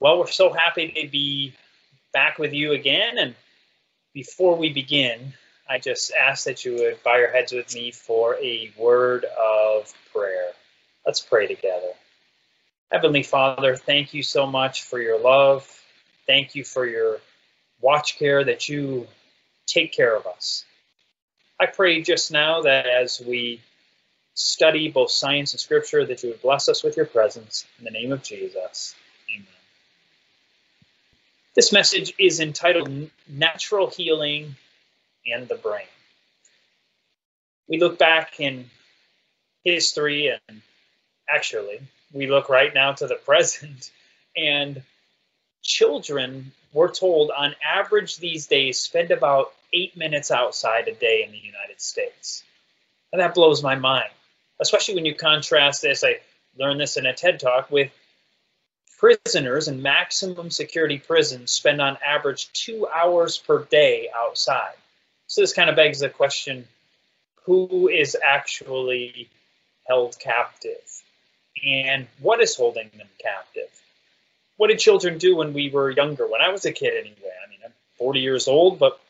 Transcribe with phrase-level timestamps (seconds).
[0.00, 1.54] Well, we're so happy to be
[2.12, 3.18] back with you again.
[3.18, 3.34] And
[4.14, 5.34] before we begin,
[5.68, 9.92] I just ask that you would bow your heads with me for a word of
[10.12, 10.52] prayer.
[11.04, 11.92] Let's pray together.
[12.92, 15.68] Heavenly Father, thank you so much for your love.
[16.26, 17.18] Thank you for your
[17.80, 19.06] watch care that you
[19.66, 20.64] take care of us.
[21.60, 23.60] I pray just now that as we
[24.34, 27.66] study both science and scripture, that you would bless us with your presence.
[27.78, 28.94] In the name of Jesus.
[31.58, 34.54] This message is entitled Natural Healing
[35.26, 35.88] and the Brain.
[37.66, 38.70] We look back in
[39.64, 40.62] history and
[41.28, 41.80] actually,
[42.12, 43.90] we look right now to the present,
[44.36, 44.84] and
[45.60, 51.32] children, we're told, on average these days, spend about eight minutes outside a day in
[51.32, 52.44] the United States.
[53.12, 54.10] And that blows my mind
[54.60, 56.18] especially when you contrast this, I
[56.58, 57.90] learned this in a TED talk, with
[58.98, 64.74] prisoners in maximum security prisons spend on average two hours per day outside.
[65.28, 66.66] So this kind of begs the question,
[67.44, 69.28] who is actually
[69.86, 70.82] held captive?
[71.64, 73.68] And what is holding them captive?
[74.56, 76.26] What did children do when we were younger?
[76.26, 77.32] When I was a kid anyway.
[77.46, 79.00] I mean, I'm 40 years old, but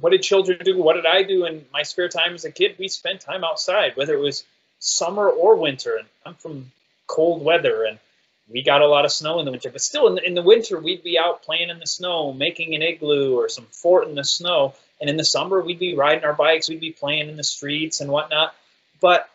[0.00, 0.82] what did children do?
[0.82, 2.76] What did I do in my spare time as a kid?
[2.78, 4.44] We spent time outside, whether it was
[4.78, 5.96] summer or winter.
[5.96, 6.70] And I'm from
[7.06, 7.98] cold weather, and
[8.48, 9.70] we got a lot of snow in the winter.
[9.70, 12.74] But still, in the, in the winter, we'd be out playing in the snow, making
[12.74, 14.74] an igloo or some fort in the snow.
[15.00, 18.00] And in the summer, we'd be riding our bikes, we'd be playing in the streets
[18.00, 18.54] and whatnot.
[19.00, 19.28] But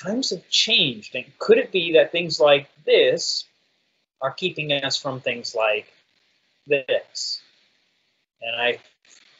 [0.00, 1.14] times have changed.
[1.14, 3.44] And could it be that things like this
[4.20, 5.92] are keeping us from things like
[6.66, 7.40] this?
[8.40, 8.76] And I'm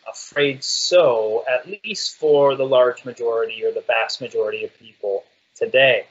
[0.08, 5.24] afraid so, at least for the large majority or the vast majority of people
[5.55, 6.06] today.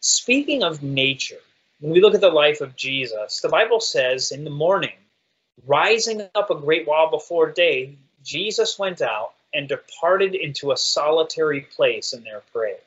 [0.00, 1.40] Speaking of nature,
[1.80, 4.94] when we look at the life of Jesus, the Bible says in the morning,
[5.66, 11.60] rising up a great while before day, Jesus went out and departed into a solitary
[11.60, 12.78] place in their prayer.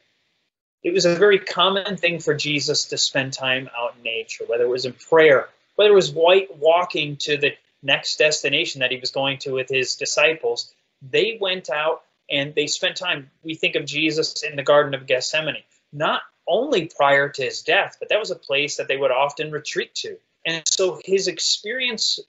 [0.84, 4.64] It was a very common thing for Jesus to spend time out in nature, whether
[4.64, 7.52] it was in prayer, whether it was white walking to the
[7.84, 10.74] next destination that he was going to with his disciples.
[11.02, 13.30] They went out and they spent time.
[13.44, 17.98] We think of Jesus in the Garden of Gethsemane, not only prior to his death,
[18.00, 20.18] but that was a place that they would often retreat to.
[20.46, 22.20] And so his experience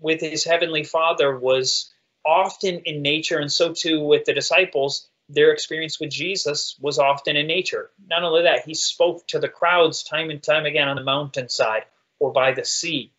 [0.00, 1.90] with his heavenly Father was
[2.26, 5.08] often in nature, and so too with the disciples.
[5.30, 7.90] Their experience with Jesus was often in nature.
[8.08, 11.84] Not only that, he spoke to the crowds time and time again on the mountainside
[12.18, 13.12] or by the sea.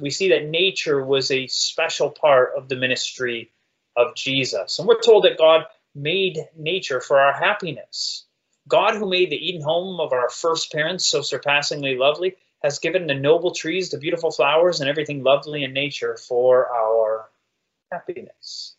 [0.00, 3.52] We see that nature was a special part of the ministry
[3.96, 4.78] of Jesus.
[4.78, 8.24] And we're told that God made nature for our happiness.
[8.66, 13.06] God, who made the Eden home of our first parents so surpassingly lovely, has given
[13.06, 17.28] the noble trees, the beautiful flowers, and everything lovely in nature for our
[17.92, 18.74] happiness.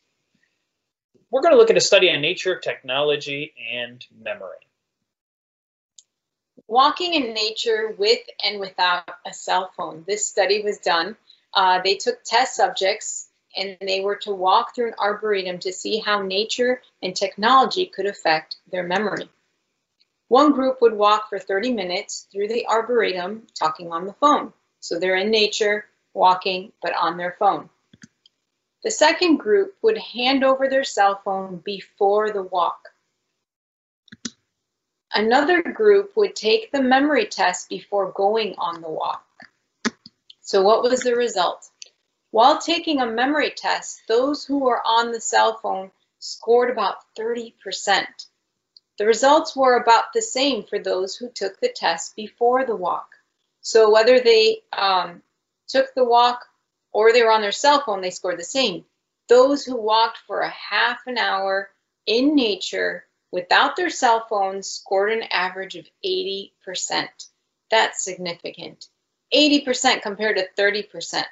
[1.29, 4.57] We're going to look at a study on nature, technology, and memory.
[6.67, 10.03] Walking in nature with and without a cell phone.
[10.07, 11.15] This study was done.
[11.53, 15.99] Uh, they took test subjects and they were to walk through an arboretum to see
[15.99, 19.29] how nature and technology could affect their memory.
[20.27, 24.53] One group would walk for 30 minutes through the arboretum talking on the phone.
[24.79, 27.69] So they're in nature, walking, but on their phone.
[28.83, 32.89] The second group would hand over their cell phone before the walk.
[35.13, 39.25] Another group would take the memory test before going on the walk.
[40.41, 41.69] So what was the result?
[42.31, 48.05] While taking a memory test, those who were on the cell phone scored about 30%.
[48.97, 53.09] The results were about the same for those who took the test before the walk.
[53.61, 55.21] So whether they um,
[55.67, 56.45] took the walk
[56.91, 58.85] or they were on their cell phone, they scored the same.
[59.27, 61.69] Those who walked for a half an hour
[62.05, 66.51] in nature without their cell phones scored an average of 80%.
[67.71, 68.87] That's significant.
[69.33, 71.25] 80% compared to 30%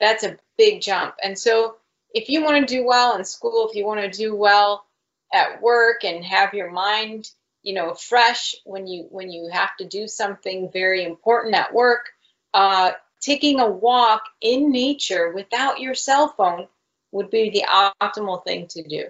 [0.00, 1.14] that's a big jump.
[1.22, 1.76] And so
[2.14, 4.85] if you want to do well in school, if you want to do well
[5.32, 7.30] at work and have your mind,
[7.62, 12.10] you know, fresh when you when you have to do something very important at work,
[12.54, 16.68] uh, taking a walk in nature without your cell phone
[17.12, 17.64] would be the
[18.00, 19.06] optimal thing to do.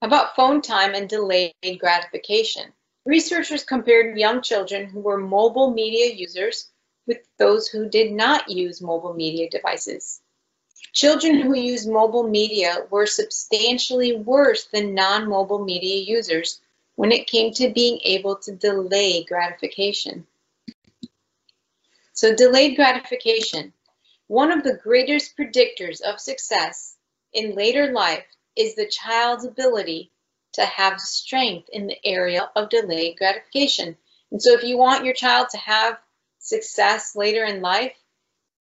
[0.00, 2.72] How about phone time and delayed gratification?
[3.04, 6.70] Researchers compared young children who were mobile media users
[7.06, 10.20] with those who did not use mobile media devices.
[10.92, 16.60] Children who use mobile media were substantially worse than non-mobile media users
[16.96, 20.26] when it came to being able to delay gratification.
[22.12, 23.72] So delayed gratification.
[24.26, 26.96] One of the greatest predictors of success
[27.32, 30.10] in later life is the child's ability
[30.52, 33.96] to have strength in the area of delayed gratification.
[34.30, 35.98] And so if you want your child to have
[36.38, 37.94] success later in life,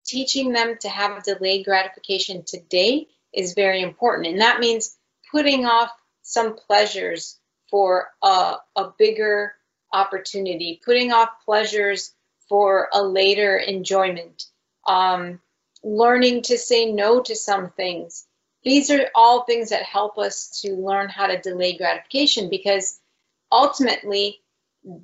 [0.08, 4.26] teaching them to have delayed gratification today is very important.
[4.26, 4.96] And that means
[5.30, 7.38] putting off some pleasures
[7.70, 9.52] for a, a bigger
[9.92, 12.14] opportunity, putting off pleasures
[12.48, 14.44] for a later enjoyment,
[14.86, 15.40] um,
[15.82, 18.26] learning to say no to some things.
[18.64, 22.98] These are all things that help us to learn how to delay gratification because
[23.52, 24.40] ultimately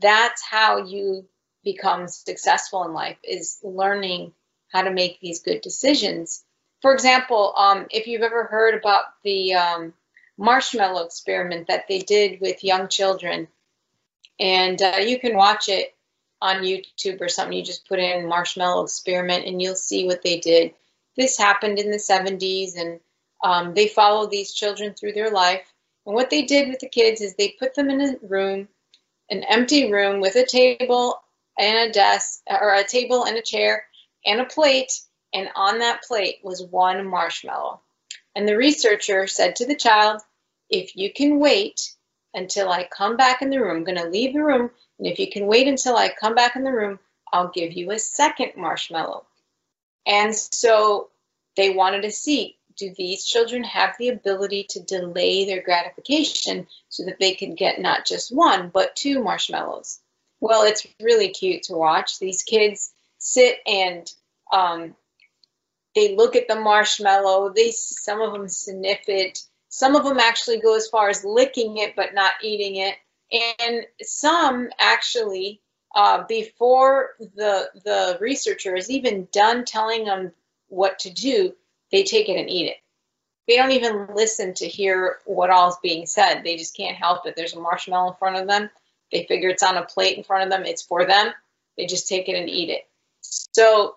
[0.00, 1.26] that's how you
[1.62, 4.32] become successful in life is learning
[4.74, 6.42] how to make these good decisions.
[6.82, 9.94] For example, um, if you've ever heard about the um,
[10.36, 13.46] marshmallow experiment that they did with young children,
[14.40, 15.94] and uh, you can watch it
[16.42, 17.56] on YouTube or something.
[17.56, 20.74] You just put in marshmallow experiment and you'll see what they did.
[21.16, 22.98] This happened in the 70s, and
[23.44, 25.72] um, they followed these children through their life.
[26.04, 28.66] And what they did with the kids is they put them in a room,
[29.30, 31.20] an empty room with a table
[31.56, 33.84] and a desk, or a table and a chair
[34.26, 34.92] and a plate,
[35.32, 37.80] and on that plate was one marshmallow.
[38.34, 40.20] And the researcher said to the child,
[40.70, 41.94] if you can wait
[42.32, 45.18] until I come back in the room, I'm going to leave the room, and if
[45.18, 46.98] you can wait until I come back in the room,
[47.32, 49.24] I'll give you a second marshmallow.
[50.06, 51.10] And so
[51.56, 57.04] they wanted to see do these children have the ability to delay their gratification so
[57.04, 60.00] that they could get not just one, but two marshmallows?
[60.40, 62.18] Well, it's really cute to watch.
[62.18, 62.92] These kids
[63.24, 64.12] sit and
[64.52, 64.94] um,
[65.94, 67.52] they look at the marshmallow.
[67.54, 69.40] They some of them sniff it.
[69.68, 72.94] Some of them actually go as far as licking it but not eating it,
[73.32, 75.60] and some actually,
[75.96, 80.32] uh, before the the researcher is even done telling them
[80.68, 81.54] what to do,
[81.90, 82.76] they take it and eat it.
[83.48, 86.42] They don't even listen to hear what all is being said.
[86.42, 87.36] They just can't help it.
[87.36, 88.70] There's a marshmallow in front of them.
[89.12, 90.64] They figure it's on a plate in front of them.
[90.66, 91.32] It's for them.
[91.76, 92.88] They just take it and eat it.
[93.24, 93.96] So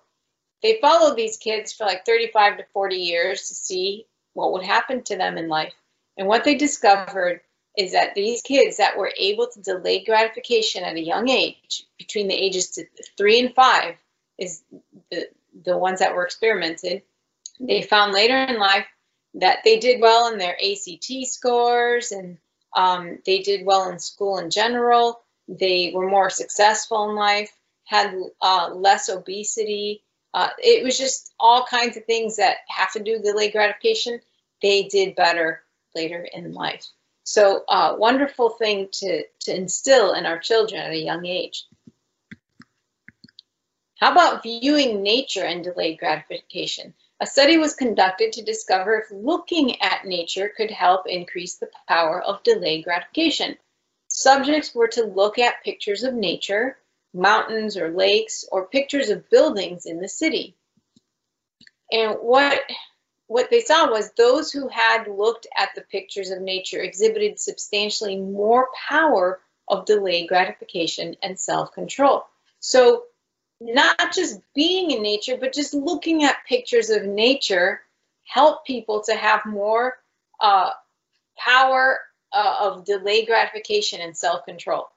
[0.62, 5.04] they followed these kids for like 35 to 40 years to see what would happen
[5.04, 5.74] to them in life.
[6.18, 7.42] And what they discovered
[7.78, 12.28] is that these kids that were able to delay gratification at a young age, between
[12.28, 12.86] the ages to
[13.18, 13.96] three and five,
[14.38, 14.64] is
[15.12, 15.28] the,
[15.64, 17.04] the ones that were experimented.
[17.60, 18.88] They found later in life
[19.36, 22.38] that they did well in their ACT scores and
[22.76, 25.22] um, they did well in school in general.
[25.48, 27.52] They were more successful in life,
[27.88, 30.04] had uh, less obesity,
[30.34, 34.20] uh, it was just all kinds of things that have to do with delayed gratification.
[34.62, 35.64] They did better
[35.96, 36.86] later in life.
[37.24, 41.66] So, uh, wonderful thing to, to instill in our children at a young age.
[44.00, 46.94] How about viewing nature and delayed gratification?
[47.20, 52.22] A study was conducted to discover if looking at nature could help increase the power
[52.22, 53.58] of delayed gratification.
[54.08, 56.78] Subjects were to look at pictures of nature,
[57.14, 60.56] mountains or lakes or pictures of buildings in the city.
[61.92, 62.62] And what
[63.28, 68.18] what they saw was those who had looked at the pictures of nature exhibited substantially
[68.18, 72.26] more power of delayed gratification and self-control.
[72.62, 73.04] So
[73.60, 77.82] not just being in nature, but just looking at pictures of nature
[78.24, 79.98] help people to have more
[80.40, 80.72] uh,
[81.38, 82.00] power
[82.32, 84.88] uh, of delayed gratification and self-control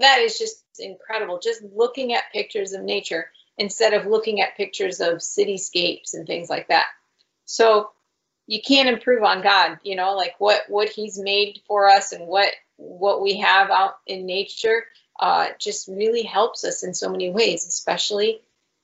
[0.00, 1.38] that is just incredible.
[1.38, 6.50] Just looking at pictures of nature instead of looking at pictures of cityscapes and things
[6.50, 6.86] like that.
[7.44, 7.90] So
[8.46, 12.26] you can't improve on God, you know, like what what He's made for us and
[12.26, 14.84] what what we have out in nature
[15.20, 18.40] uh, just really helps us in so many ways, especially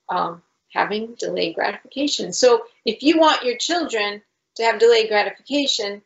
[0.09, 2.33] um, having delayed gratification.
[2.33, 4.23] So if you want your children
[4.57, 6.02] to have delayed gratification,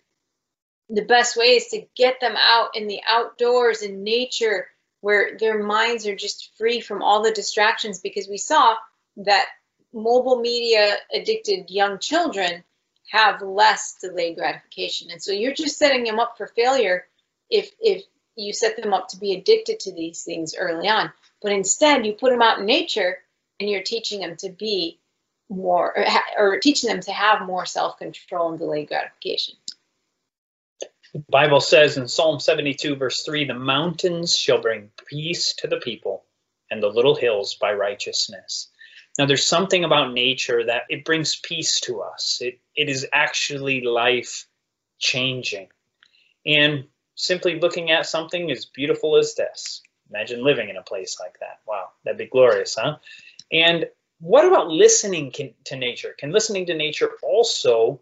[0.88, 4.66] the best way is to get them out in the outdoors in nature
[5.04, 8.74] where their minds are just free from all the distractions because we saw
[9.18, 9.44] that
[9.92, 12.64] mobile media addicted young children
[13.10, 15.10] have less delayed gratification.
[15.10, 17.04] And so you're just setting them up for failure
[17.50, 18.02] if if
[18.34, 21.12] you set them up to be addicted to these things early on.
[21.42, 23.18] But instead, you put them out in nature
[23.60, 25.00] and you're teaching them to be
[25.50, 26.06] more or,
[26.38, 29.54] or teaching them to have more self-control and delayed gratification.
[31.14, 35.76] The Bible says in Psalm 72, verse 3 the mountains shall bring peace to the
[35.76, 36.24] people,
[36.72, 38.68] and the little hills by righteousness.
[39.16, 43.82] Now, there's something about nature that it brings peace to us, it, it is actually
[43.82, 44.48] life
[44.98, 45.68] changing.
[46.44, 51.38] And simply looking at something as beautiful as this, imagine living in a place like
[51.38, 51.60] that.
[51.64, 52.96] Wow, that'd be glorious, huh?
[53.52, 53.86] And
[54.18, 56.16] what about listening can, to nature?
[56.18, 58.00] Can listening to nature also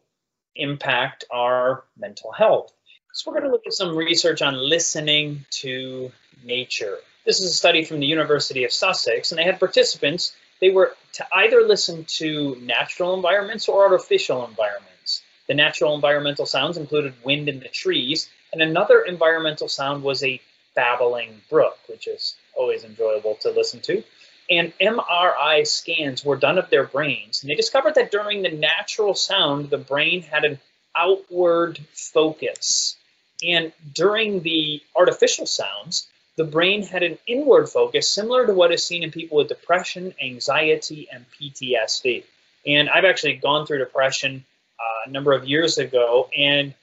[0.54, 2.73] impact our mental health?
[3.14, 6.11] So we're going to look at some research on listening to
[6.45, 6.97] nature.
[7.26, 10.35] This is a study from the University of Sussex, and they had participants.
[10.62, 15.23] They were to either listen to natural environments or artificial environments.
[15.47, 20.40] The natural environmental sounds included wind in the trees, and another environmental sound was a
[20.75, 24.02] babbling brook, which is always enjoyable to listen to.
[24.49, 29.12] And MRI scans were done of their brains, and they discovered that during the natural
[29.12, 30.61] sound, the brain had an
[30.97, 32.97] outward focus.
[33.46, 38.84] And during the artificial sounds, the brain had an inward focus similar to what is
[38.84, 42.25] seen in people with depression, anxiety, and PTSD.
[42.66, 44.44] And I've actually gone through depression
[44.78, 46.30] uh, a number of years ago.
[46.37, 46.75] And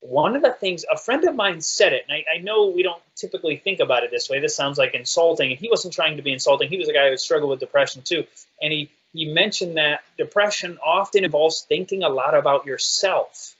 [0.00, 2.82] one of the things, a friend of mine said it, and I, I, know we
[2.82, 4.40] don't typically think about it this way.
[4.40, 5.50] This sounds like insulting.
[5.50, 6.68] And he wasn't trying to be insulting.
[6.68, 8.24] He was a guy who struggled with depression too.
[8.60, 13.56] And he, he mentioned that depression often involves thinking a lot about yourself,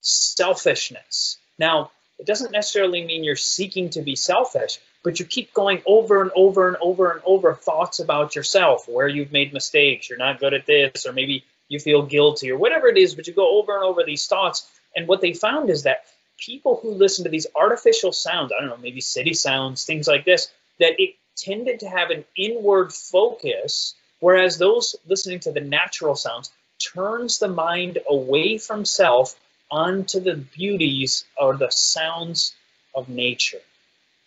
[0.00, 1.38] selfishness.
[1.58, 6.22] Now, it doesn't necessarily mean you're seeking to be selfish, but you keep going over
[6.22, 10.40] and over and over and over thoughts about yourself, where you've made mistakes, you're not
[10.40, 13.58] good at this, or maybe you feel guilty, or whatever it is, but you go
[13.58, 14.68] over and over these thoughts.
[14.94, 16.06] And what they found is that
[16.38, 20.24] people who listen to these artificial sounds, I don't know, maybe city sounds, things like
[20.24, 26.14] this, that it tended to have an inward focus, whereas those listening to the natural
[26.14, 29.34] sounds turns the mind away from self
[29.70, 32.54] onto the beauties or the sounds
[32.94, 33.60] of nature.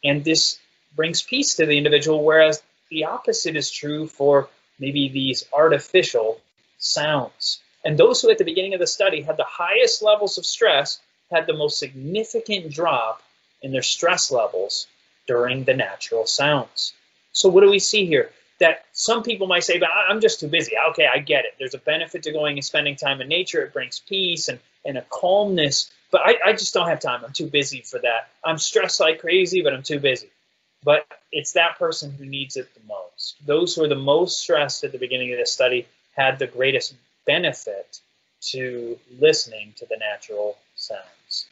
[0.03, 0.59] And this
[0.95, 6.39] brings peace to the individual, whereas the opposite is true for maybe these artificial
[6.77, 7.61] sounds.
[7.83, 10.99] And those who at the beginning of the study had the highest levels of stress
[11.31, 13.21] had the most significant drop
[13.61, 14.87] in their stress levels
[15.27, 16.93] during the natural sounds.
[17.31, 18.31] So what do we see here?
[18.59, 20.73] That some people might say, but I'm just too busy.
[20.89, 21.53] Okay, I get it.
[21.59, 23.63] There's a benefit to going and spending time in nature.
[23.63, 25.91] It brings peace and and a calmness.
[26.11, 27.23] But I, I just don't have time.
[27.23, 28.29] I'm too busy for that.
[28.43, 30.29] I'm stressed like crazy, but I'm too busy.
[30.83, 33.35] But it's that person who needs it the most.
[33.45, 36.95] Those who are the most stressed at the beginning of this study had the greatest
[37.25, 37.99] benefit
[38.41, 41.47] to listening to the natural sounds.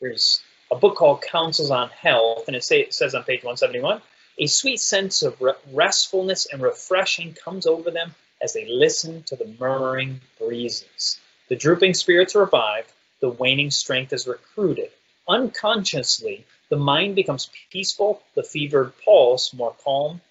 [0.00, 4.00] There's a book called Counsels on Health, and it, say, it says on page 171,
[4.38, 5.40] a sweet sense of
[5.72, 11.20] restfulness and refreshing comes over them as they listen to the murmuring breezes.
[11.52, 12.90] The drooping spirits revive,
[13.20, 14.88] the waning strength is recruited.
[15.28, 20.22] Unconsciously, the mind becomes peaceful, the fevered pulse more calm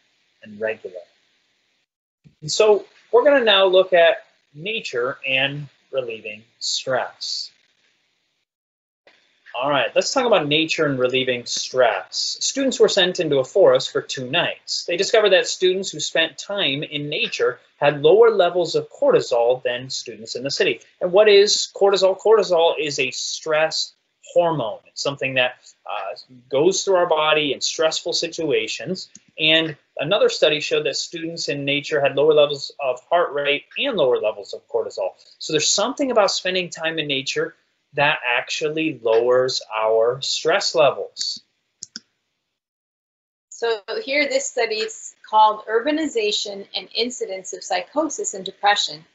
[0.42, 1.04] and regular.
[2.42, 4.26] And so we're going to now look at
[4.56, 7.51] nature and relieving stress.
[9.54, 12.38] All right, let's talk about nature and relieving stress.
[12.40, 14.86] Students were sent into a forest for two nights.
[14.86, 19.90] They discovered that students who spent time in nature had lower levels of cortisol than
[19.90, 20.80] students in the city.
[21.02, 22.18] And what is cortisol?
[22.18, 23.94] Cortisol is a stress
[24.34, 24.80] hormone.
[24.88, 25.56] It's something that
[25.86, 26.16] uh,
[26.50, 29.10] goes through our body in stressful situations.
[29.38, 33.98] And another study showed that students in nature had lower levels of heart rate and
[33.98, 35.10] lower levels of cortisol.
[35.40, 37.56] So there's something about spending time in nature
[37.94, 41.44] that actually lowers our stress levels.
[43.50, 49.06] So here this study is called Urbanization and Incidence of Psychosis and Depression,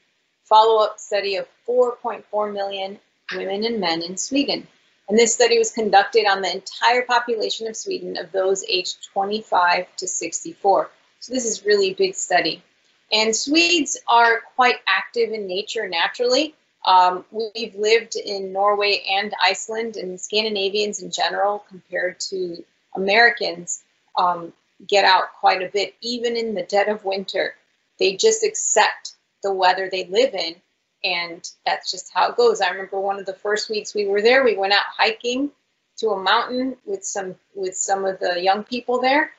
[0.45, 2.99] follow-up study of 4.4 million
[3.35, 4.67] women and men in Sweden.
[5.09, 9.85] And this study was conducted on the entire population of Sweden of those aged 25
[9.97, 10.89] to 64.
[11.19, 12.63] So this is really a big study.
[13.11, 16.55] And Swedes are quite active in nature naturally.
[16.87, 22.63] Um, we've lived in Norway and Iceland, and Scandinavians in general, compared to
[22.95, 23.83] Americans,
[24.17, 24.53] um,
[24.87, 27.55] get out quite a bit, even in the dead of winter.
[27.99, 30.55] They just accept the weather they live in,
[31.03, 32.61] and that's just how it goes.
[32.61, 35.51] I remember one of the first weeks we were there, we went out hiking
[35.97, 39.31] to a mountain with some with some of the young people there,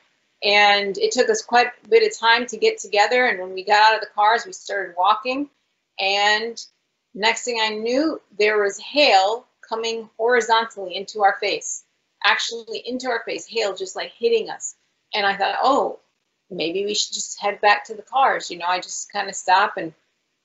[0.43, 3.25] and it took us quite a bit of time to get together.
[3.25, 5.49] And when we got out of the cars, we started walking,
[5.99, 6.63] and
[7.13, 11.83] Next thing I knew, there was hail coming horizontally into our face,
[12.23, 14.75] actually into our face, hail just like hitting us.
[15.13, 15.99] And I thought, oh,
[16.49, 18.49] maybe we should just head back to the cars.
[18.51, 19.93] You know, I just kind of stop and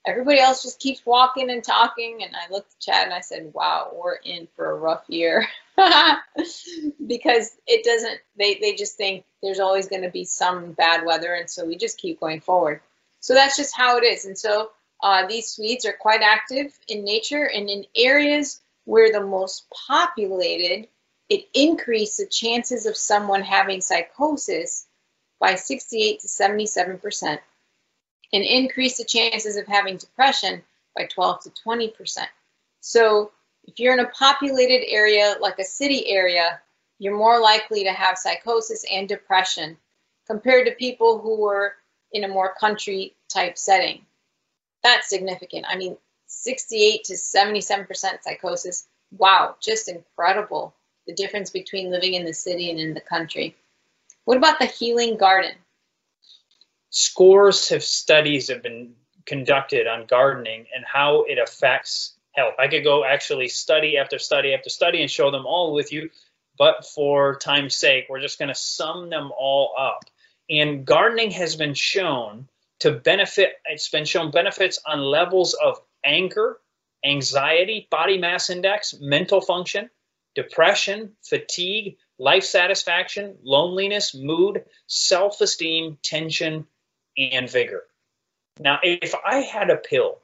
[0.06, 2.23] everybody else just keeps walking and talking.
[2.23, 5.47] And I looked at Chad and I said, wow, we're in for a rough year.
[7.06, 11.35] because it doesn't, they, they just think there's always going to be some bad weather.
[11.35, 12.80] And so we just keep going forward.
[13.21, 14.26] So that's just how it is.
[14.26, 14.71] And so
[15.04, 20.88] uh, these Swedes are quite active in nature and in areas where the most populated,
[21.28, 24.87] it increased the chances of someone having psychosis
[25.38, 27.38] by 68 to 77%,
[28.32, 30.62] and increase the chances of having depression
[30.96, 31.92] by 12 to 20%.
[32.80, 33.30] So
[33.64, 36.62] if you're in a populated area like a city area,
[36.99, 39.76] you're more likely to have psychosis and depression
[40.26, 41.75] compared to people who were
[42.12, 44.06] in a more country type setting.
[44.85, 45.64] That's significant.
[45.69, 47.88] I mean, 68 to 77%
[48.23, 48.87] psychosis.
[49.11, 50.75] Wow, just incredible.
[51.07, 53.57] The difference between living in the city and in the country.
[54.25, 55.53] What about the healing garden?
[56.91, 58.95] Scores of studies have been
[59.26, 62.55] conducted on gardening and how it affects health.
[62.59, 66.11] I could go actually study after study after study and show them all with you,
[66.59, 70.05] but for time's sake, we're just going to sum them all up.
[70.50, 72.49] And gardening has been shown
[72.85, 76.59] to benefit, it's been shown benefits on levels of anger,
[77.03, 79.88] anxiety, body mass index, mental function,
[80.35, 86.67] depression, fatigue, life satisfaction, loneliness, mood, self esteem, tension,
[87.17, 87.85] and vigor.
[88.61, 90.19] Now, if I had a pill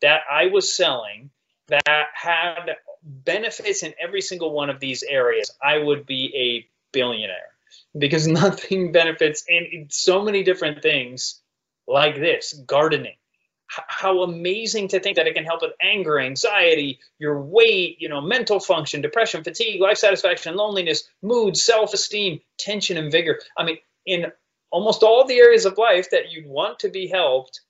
[0.00, 1.30] that I was selling
[1.66, 7.50] that had benefits in every single one of these areas, I would be a billionaire
[7.98, 11.40] because nothing benefits in so many different things
[11.86, 13.16] like this gardening
[13.66, 18.20] how amazing to think that it can help with anger, anxiety, your weight, you know,
[18.20, 23.40] mental function, depression, fatigue, life satisfaction, loneliness, mood, self-esteem, tension, and vigor.
[23.56, 24.26] I mean, in
[24.70, 27.60] almost all the areas of life that you'd want to be helped,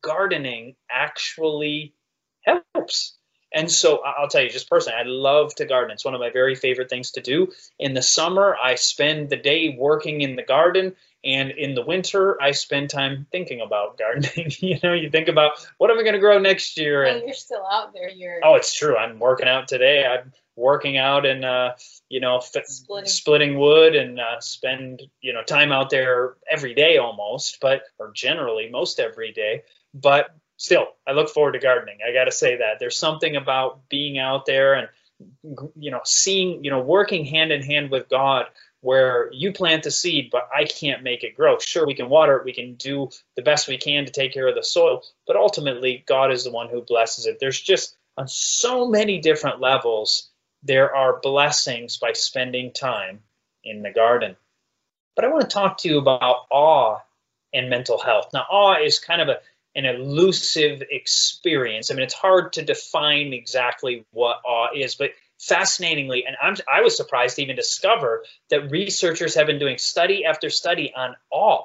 [0.00, 1.94] gardening actually
[2.42, 3.16] helps.
[3.54, 5.90] And so I'll tell you, just personally, I love to garden.
[5.90, 7.52] It's one of my very favorite things to do.
[7.78, 12.40] In the summer, I spend the day working in the garden and in the winter,
[12.42, 14.52] I spend time thinking about gardening.
[14.58, 17.04] you know, you think about what am I going to grow next year?
[17.04, 18.08] And, you're still out there.
[18.08, 18.40] You're.
[18.42, 18.96] Oh, it's true.
[18.96, 20.04] I'm working out today.
[20.04, 21.72] I'm working out and uh,
[22.08, 23.08] you know splitting.
[23.08, 28.12] splitting wood and uh, spend you know time out there every day almost, but or
[28.12, 29.62] generally most every day.
[29.94, 31.98] But still, I look forward to gardening.
[32.06, 34.88] I got to say that there's something about being out there and
[35.78, 38.46] you know seeing you know working hand in hand with God
[38.82, 41.58] where you plant the seed, but I can't make it grow.
[41.58, 44.48] Sure, we can water it, we can do the best we can to take care
[44.48, 47.38] of the soil, but ultimately, God is the one who blesses it.
[47.40, 50.28] There's just on so many different levels,
[50.64, 53.20] there are blessings by spending time
[53.64, 54.36] in the garden.
[55.14, 56.98] But I want to talk to you about awe
[57.54, 58.30] and mental health.
[58.32, 59.38] Now, awe is kind of a,
[59.76, 61.90] an elusive experience.
[61.90, 65.10] I mean, it's hard to define exactly what awe is, but
[65.42, 70.24] fascinatingly, and I'm, I was surprised to even discover that researchers have been doing study
[70.24, 71.64] after study on awe,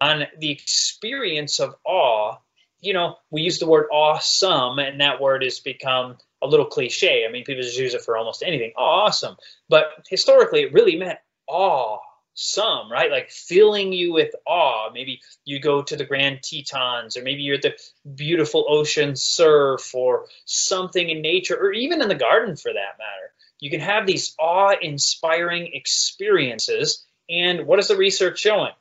[0.00, 2.36] on the experience of awe.
[2.80, 7.24] You know, we use the word awesome, and that word has become a little cliche.
[7.26, 8.72] I mean, people just use it for almost anything.
[8.76, 9.36] Awesome.
[9.68, 11.98] But historically, it really meant awe
[12.34, 13.10] some, right?
[13.10, 14.90] Like filling you with awe.
[14.92, 17.74] Maybe you go to the Grand Tetons, or maybe you're at the
[18.14, 23.32] beautiful ocean surf, or something in nature, or even in the garden for that matter.
[23.60, 27.04] You can have these awe inspiring experiences.
[27.30, 28.72] And what is the research showing?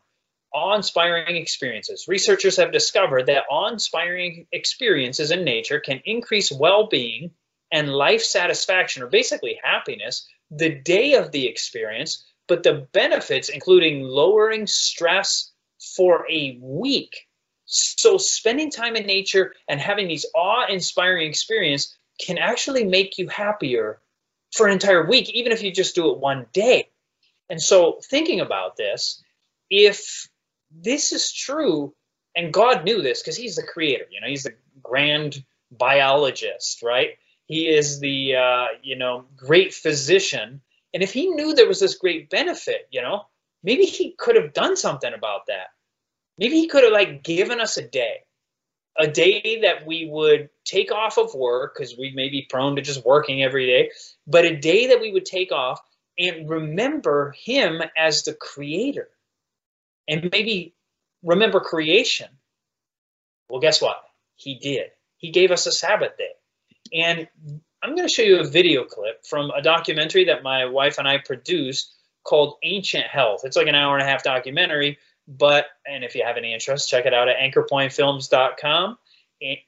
[0.54, 2.06] Awe inspiring experiences.
[2.08, 7.32] Researchers have discovered that awe inspiring experiences in nature can increase well being
[7.72, 14.04] and life satisfaction, or basically happiness, the day of the experience but the benefits, including
[14.04, 15.52] lowering stress
[15.96, 17.28] for a week.
[17.66, 24.00] So spending time in nature and having these awe-inspiring experience can actually make you happier
[24.52, 26.90] for an entire week, even if you just do it one day.
[27.50, 29.24] And so thinking about this,
[29.70, 30.30] if
[30.72, 31.94] this is true,
[32.36, 37.18] and God knew this because he's the creator, you know, he's the grand biologist, right?
[37.46, 40.62] He is the, uh, you know, great physician
[40.94, 43.26] and if he knew there was this great benefit, you know,
[43.64, 45.68] maybe he could have done something about that.
[46.38, 48.18] Maybe he could have like given us a day,
[48.98, 52.82] a day that we would take off of work because we may be prone to
[52.82, 53.92] just working every day,
[54.28, 55.80] but a day that we would take off
[56.18, 59.10] and remember him as the creator
[60.08, 60.76] and maybe
[61.24, 62.30] remember creation.
[63.50, 63.98] Well, guess what?
[64.36, 64.92] He did.
[65.18, 66.32] He gave us a Sabbath day.
[66.94, 67.28] And
[67.84, 71.08] I'm going to show you a video clip from a documentary that my wife and
[71.08, 71.94] I produced
[72.24, 73.42] called Ancient Health.
[73.44, 76.90] It's like an hour and a half documentary, but, and if you have any interest,
[76.90, 78.98] check it out at anchorpointfilms.com,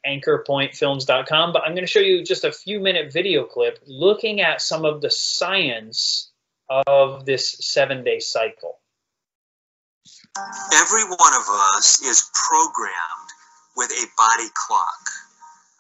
[0.08, 1.52] anchorpointfilms.com.
[1.52, 4.86] But I'm going to show you just a few minute video clip looking at some
[4.86, 6.32] of the science
[6.70, 8.80] of this seven day cycle.
[10.74, 13.32] Every one of us is programmed
[13.76, 15.25] with a body clock.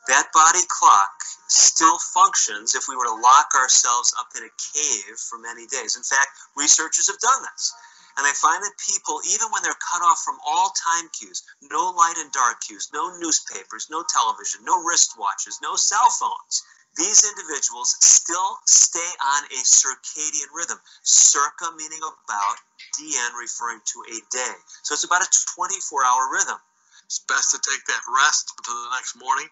[0.08, 5.18] That body clock still functions if we were to lock ourselves up in a cave
[5.18, 5.98] for many days.
[5.98, 7.74] In fact, researchers have done this.
[8.18, 11.92] And they find that people, even when they're cut off from all time cues, no
[11.92, 16.64] light and dark cues, no newspapers, no television, no wristwatches, no cell phones,
[16.96, 20.80] these individuals still stay on a circadian rhythm.
[21.04, 22.58] Circa meaning about,
[22.98, 24.56] diem referring to a day.
[24.84, 26.60] So it's about a 24 hour rhythm.
[27.04, 29.50] It's best to take that rest until the next morning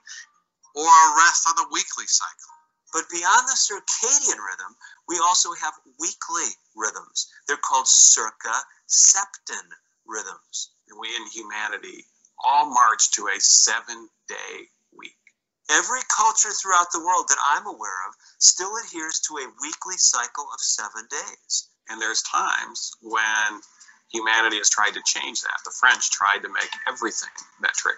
[0.76, 2.54] or a rest on the weekly cycle.
[2.94, 4.76] But beyond the circadian rhythm,
[5.08, 7.28] we also have weekly rhythms.
[7.48, 8.54] They're called circa
[8.88, 9.66] septon
[10.06, 10.70] rhythms.
[10.90, 12.06] And we in humanity
[12.46, 15.18] all march to a seven day week.
[15.72, 20.46] Every culture throughout the world that I'm aware of still adheres to a weekly cycle
[20.54, 21.68] of seven days.
[21.90, 23.62] And there's times when
[24.12, 25.60] humanity has tried to change that.
[25.66, 27.98] The French tried to make everything metric,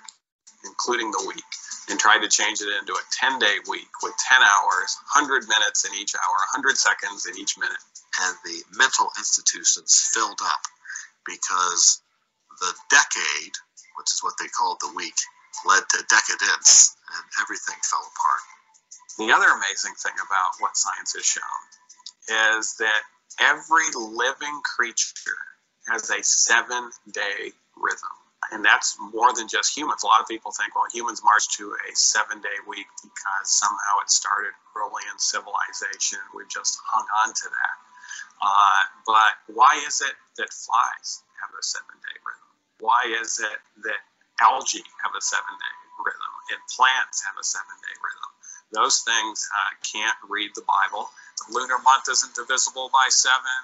[0.64, 1.44] including the week,
[1.90, 5.86] and tried to change it into a 10 day week with 10 hours, 100 minutes
[5.86, 7.82] in each hour, 100 seconds in each minute.
[8.22, 10.64] And the mental institutions filled up
[11.26, 12.02] because
[12.60, 13.54] the decade,
[13.98, 15.18] which is what they called the week,
[15.66, 18.44] led to decadence and everything fell apart.
[19.18, 21.62] The other amazing thing about what science has shown
[22.58, 23.02] is that
[23.40, 25.44] every living creature
[25.88, 28.25] has a seven day rhythm.
[28.52, 30.04] And that's more than just humans.
[30.04, 34.02] A lot of people think, well, humans march to a seven day week because somehow
[34.04, 36.20] it started early in civilization.
[36.36, 37.76] We've just hung on to that.
[38.42, 42.52] Uh, but why is it that flies have a seven day rhythm?
[42.80, 44.02] Why is it that
[44.42, 48.30] algae have a seven day rhythm and plants have a seven day rhythm?
[48.76, 51.10] Those things uh, can't read the Bible.
[51.48, 53.58] The lunar month isn't divisible by seven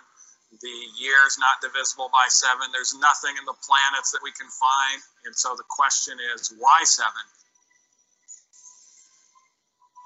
[0.60, 2.68] the year is not divisible by seven.
[2.76, 5.00] There's nothing in the planets that we can find.
[5.24, 7.24] And so the question is, why seven?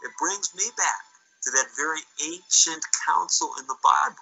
[0.05, 1.03] It brings me back
[1.45, 4.21] to that very ancient council in the Bible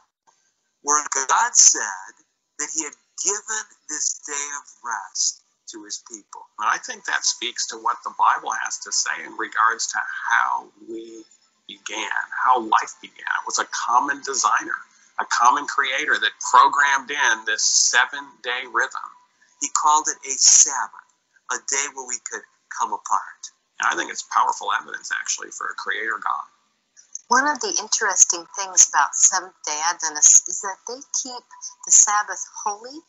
[0.84, 2.14] where God said
[2.60, 6.44] that he had given this day of rest to his people.
[6.60, 10.00] And I think that speaks to what the Bible has to say in regards to
[10.00, 11.24] how we
[11.68, 13.32] began, how life began.
[13.44, 14.80] It was a common designer
[15.20, 19.10] a common creator that programmed in this seven day rhythm.
[19.62, 21.10] He called it a Sabbath,
[21.52, 23.42] a day where we could come apart.
[23.80, 26.48] And I think it's powerful evidence actually for a creator God.
[27.30, 31.44] One of the interesting things about Seventh day Adventists is that they keep
[31.86, 33.00] the Sabbath holy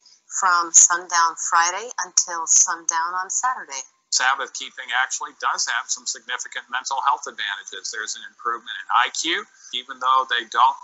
[0.40, 3.82] from sundown Friday until sundown on Saturday.
[4.10, 7.90] Sabbath keeping actually does have some significant mental health advantages.
[7.90, 9.42] There's an improvement in IQ,
[9.74, 10.78] even though they don't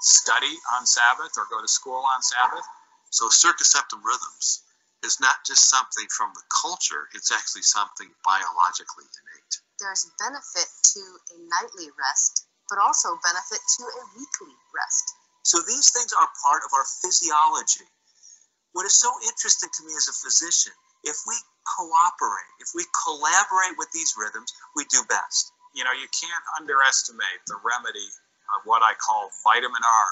[0.00, 2.66] study on Sabbath or go to school on Sabbath.
[3.10, 4.62] So circaseptan rhythms
[5.04, 9.54] is not just something from the culture, it's actually something biologically innate.
[9.78, 15.06] There's benefit to a nightly rest, but also benefit to a weekly rest.
[15.46, 17.86] So these things are part of our physiology.
[18.74, 21.34] What is so interesting to me as a physician, if we
[21.64, 25.52] cooperate, if we collaborate with these rhythms, we do best.
[25.74, 28.08] You know, you can't underestimate the remedy
[28.56, 30.10] of what I call vitamin R,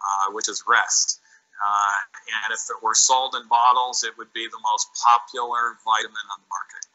[0.00, 1.20] uh, which is rest.
[1.56, 6.26] Uh, and if it were sold in bottles, it would be the most popular vitamin
[6.32, 6.86] on the market.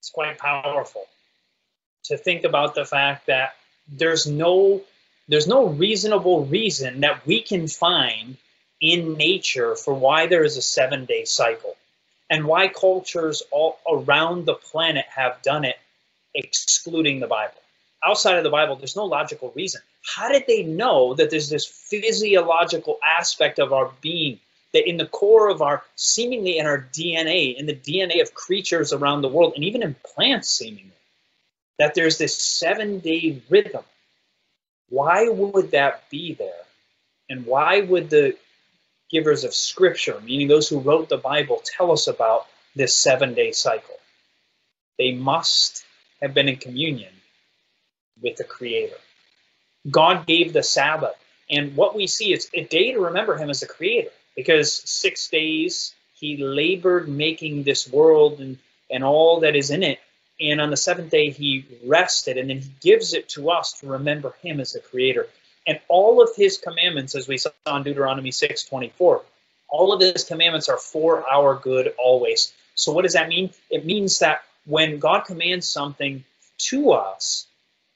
[0.00, 1.06] It's quite powerful
[2.04, 3.54] to think about the fact that
[3.88, 4.82] there's no
[5.28, 8.36] there's no reasonable reason that we can find
[8.80, 11.76] in nature for why there is a seven day cycle
[12.28, 15.76] and why cultures all around the planet have done it
[16.34, 17.61] excluding the bible
[18.04, 19.80] outside of the Bible, there's no logical reason.
[20.04, 24.40] How did they know that there's this physiological aspect of our being
[24.72, 28.92] that in the core of our seemingly in our DNA, in the DNA of creatures
[28.92, 30.90] around the world, and even in plants seemingly,
[31.78, 33.84] that there's this seven day rhythm?
[34.88, 36.52] Why would that be there?
[37.28, 38.36] And why would the
[39.10, 43.52] givers of scripture, meaning those who wrote the Bible, tell us about this seven day
[43.52, 43.98] cycle?
[44.98, 45.84] They must
[46.20, 47.12] have been in communion
[48.22, 48.96] with the Creator.
[49.90, 51.16] God gave the Sabbath.
[51.50, 55.28] And what we see is a day to remember Him as the Creator because six
[55.28, 58.58] days He labored making this world and,
[58.90, 59.98] and all that is in it.
[60.40, 63.88] And on the seventh day, He rested and then He gives it to us to
[63.88, 65.28] remember Him as the Creator.
[65.66, 69.22] And all of His commandments, as we saw in Deuteronomy 6 24,
[69.68, 72.52] all of His commandments are for our good always.
[72.74, 73.50] So, what does that mean?
[73.70, 76.24] It means that when God commands something
[76.58, 77.46] to us,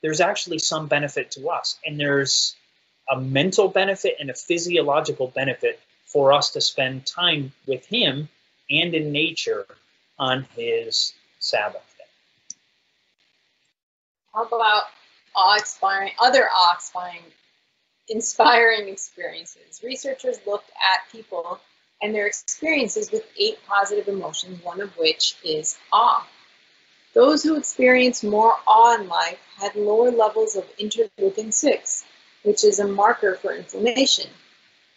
[0.06, 1.80] there's actually some benefit to us.
[1.84, 2.54] And there's
[3.10, 8.28] a mental benefit and a physiological benefit for us to spend time with Him
[8.70, 9.66] and in nature
[10.16, 12.04] on His Sabbath day.
[14.32, 14.84] How about
[15.34, 17.24] awe-inspiring, other awe-inspiring
[18.08, 19.80] inspiring experiences.
[19.82, 21.58] Researchers looked at people
[22.00, 26.24] and their experiences with eight positive emotions, one of which is awe.
[27.16, 32.04] Those who experienced more awe in life had lower levels of interleukin 6,
[32.42, 34.28] which is a marker for inflammation.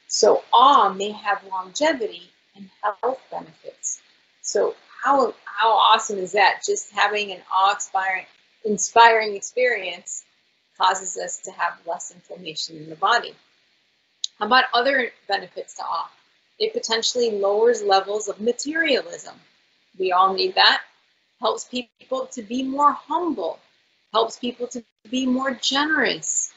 [0.09, 4.01] So awe may have longevity and health benefits.
[4.41, 6.59] So how, how awesome is that?
[6.67, 8.25] Just having an awe-inspiring
[8.65, 10.25] inspiring experience
[10.77, 13.33] causes us to have less inflammation in the body.
[14.39, 16.11] How about other benefits to awe?
[16.59, 19.35] It potentially lowers levels of materialism.
[19.97, 20.81] We all need that.
[21.41, 23.59] Helps people to be more humble.
[24.13, 26.51] Helps people to be more generous.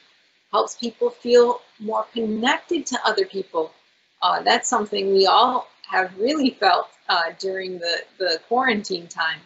[0.50, 3.72] Helps people feel more connected to other people.
[4.20, 9.40] Uh, that's something we all have really felt uh, during the, the quarantine time.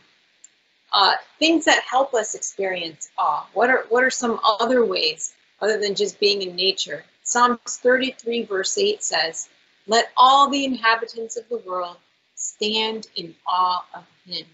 [0.92, 3.46] Uh, things that help us experience awe.
[3.53, 7.05] What are what are some other ways other than just being in nature?
[7.25, 9.49] Psalms 33 verse 8 says,
[9.87, 11.96] "Let all the inhabitants of the world
[12.37, 14.46] stand in awe of Him."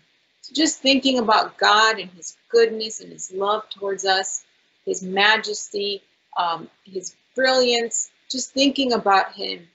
[0.42, 4.44] So just thinking about God and His goodness and His love towards us,
[4.84, 6.02] His majesty,
[6.36, 9.68] um, His brilliance, just thinking about Him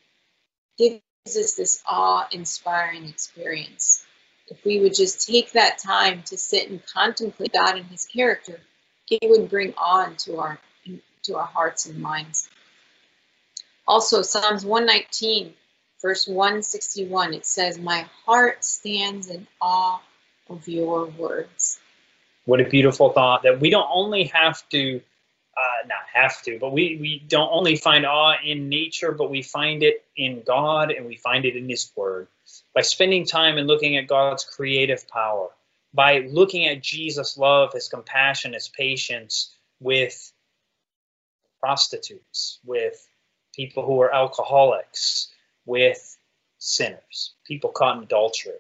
[0.77, 4.05] gives us this awe-inspiring experience
[4.49, 8.59] if we would just take that time to sit and contemplate God and his character,
[9.09, 10.59] it would bring awe into our,
[11.23, 12.49] to our hearts and minds.
[13.87, 15.53] Also, Psalms 119,
[16.01, 20.01] verse 161, it says, My heart stands in awe
[20.49, 21.79] of your words.
[22.45, 25.01] What a beautiful thought that we don't only have to,
[25.57, 29.41] uh, not have to, but we, we don't only find awe in nature, but we
[29.41, 32.27] find it in God and we find it in His Word
[32.73, 35.49] by spending time and looking at God's creative power,
[35.93, 40.31] by looking at Jesus' love, his compassion, his patience with
[41.59, 43.07] prostitutes, with
[43.53, 45.29] people who are alcoholics,
[45.65, 46.17] with
[46.59, 48.53] sinners, people caught in adultery.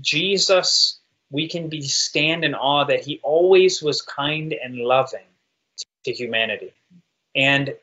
[0.00, 0.98] Jesus,
[1.30, 5.26] we can be stand in awe that he always was kind and loving
[6.04, 6.72] to humanity.
[7.34, 7.74] And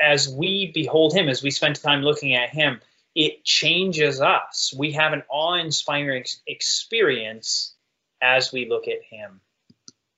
[0.00, 2.80] as we behold him, as we spend time looking at him,
[3.14, 4.72] it changes us.
[4.76, 7.74] We have an awe inspiring experience
[8.22, 9.40] as we look at Him.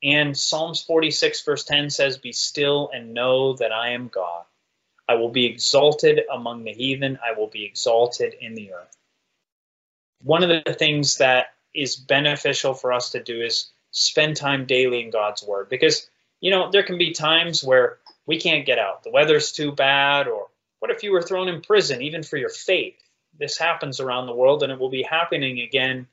[0.03, 4.45] And Psalms 46, verse 10 says, Be still and know that I am God.
[5.09, 8.97] I will be exalted among the heathen, I will be exalted in the earth.
[10.23, 15.03] One of the things that is beneficial for us to do is spend time daily
[15.03, 16.09] in God's Word because,
[16.41, 19.03] you know, there can be times where we can't get out.
[19.03, 22.49] The weather's too bad, or what if you were thrown in prison, even for your
[22.49, 22.95] faith?
[23.39, 26.07] This happens around the world, and it will be happening again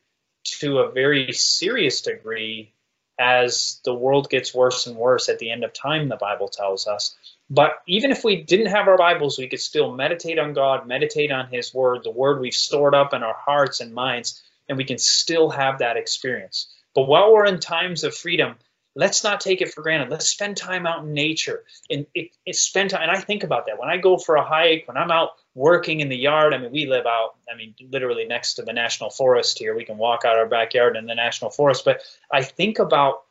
[0.60, 2.72] to a very serious degree
[3.20, 6.88] as the world gets worse and worse at the end of time, the Bible tells
[6.88, 7.15] us.
[7.50, 11.32] But even if we didn't have our Bibles, we could still meditate on God, meditate
[11.32, 14.86] on His Word, the Word we've stored up in our hearts and minds, and we
[14.86, 16.74] can still have that experience.
[16.94, 18.56] But while we're in times of freedom,
[18.96, 20.10] let's not take it for granted.
[20.10, 23.04] Let's spend time out in nature and it, it spend time.
[23.04, 26.02] And I think about that when I go for a hike, when I'm out working
[26.02, 26.54] in the yard.
[26.54, 29.76] I mean, we live out, I mean, literally next to the national forest here.
[29.76, 31.84] We can walk out our backyard in the national forest.
[31.84, 32.02] But
[32.32, 33.24] I think about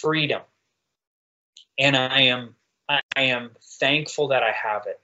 [0.00, 0.42] freedom,
[1.78, 2.54] and I am
[2.88, 5.00] I am thankful that I have it.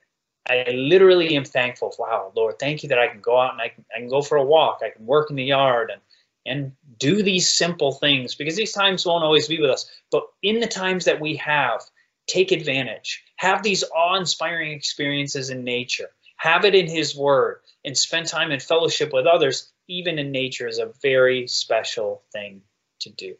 [0.48, 1.94] I literally am thankful.
[1.98, 4.22] Wow, Lord, thank you that I can go out and I can, I can go
[4.22, 4.80] for a walk.
[4.82, 6.00] I can work in the yard and
[6.46, 9.90] and do these simple things because these times won't always be with us.
[10.10, 11.82] But in the times that we have,
[12.26, 13.24] take advantage.
[13.36, 16.10] Have these awe inspiring experiences in nature.
[16.36, 20.68] Have it in His Word and spend time in fellowship with others, even in nature,
[20.68, 22.62] is a very special thing
[23.00, 23.34] to do.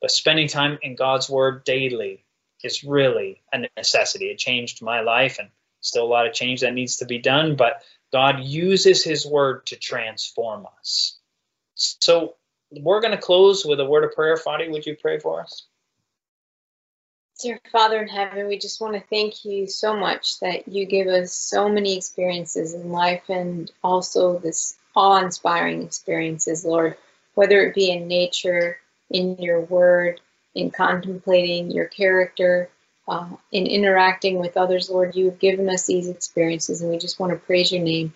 [0.00, 2.24] But spending time in God's Word daily
[2.62, 4.26] is really a necessity.
[4.26, 5.48] It changed my life and
[5.82, 9.66] still a lot of change that needs to be done, but God uses His Word
[9.66, 11.18] to transform us.
[11.74, 12.34] So
[12.80, 14.36] we're going to close with a word of prayer.
[14.36, 15.66] Fadi, would you pray for us?
[17.40, 21.08] Dear Father in heaven, we just want to thank you so much that you give
[21.08, 26.96] us so many experiences in life and also this awe inspiring experiences, Lord,
[27.34, 28.78] whether it be in nature,
[29.10, 30.20] in your word,
[30.54, 32.68] in contemplating your character,
[33.12, 37.20] uh, in interacting with others, Lord, you have given us these experiences and we just
[37.20, 38.14] want to praise your name.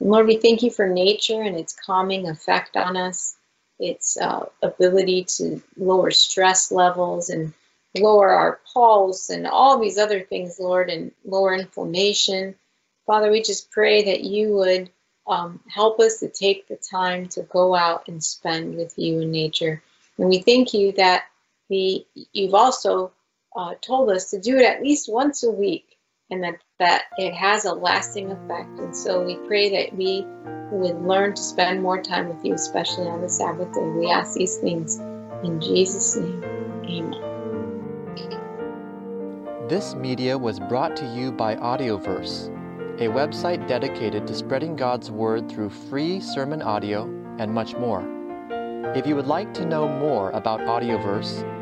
[0.00, 3.36] And Lord, we thank you for nature and its calming effect on us
[3.82, 7.52] its uh, ability to lower stress levels and
[7.98, 12.54] lower our pulse and all these other things, Lord, and lower inflammation.
[13.06, 14.90] Father, we just pray that you would
[15.26, 19.32] um, help us to take the time to go out and spend with you in
[19.32, 19.82] nature.
[20.16, 21.24] And we thank you that
[21.68, 23.12] we, you've also
[23.56, 25.96] uh, told us to do it at least once a week
[26.30, 28.78] and that that it has a lasting effect.
[28.78, 30.26] And so we pray that we
[30.72, 33.82] would learn to spend more time with you, especially on the Sabbath day.
[33.82, 34.98] We ask these things
[35.44, 36.42] in Jesus' name.
[36.84, 37.32] Amen.
[39.68, 42.48] This media was brought to you by Audioverse,
[42.98, 47.04] a website dedicated to spreading God's Word through free sermon audio
[47.38, 48.02] and much more.
[48.96, 51.61] If you would like to know more about Audioverse,